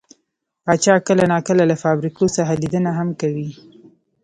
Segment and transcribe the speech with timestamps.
[0.63, 3.49] پاچا کله نا کله له فابريکو څخه ليدنه هم کوي.